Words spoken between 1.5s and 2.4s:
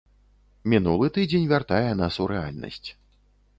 вяртае нас у